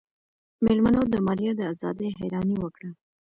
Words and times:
مېلمنو 0.63 1.01
د 1.13 1.15
ماريا 1.25 1.51
د 1.57 1.61
ازادۍ 1.71 2.09
حيراني 2.19 2.55
وکړه. 2.59 2.89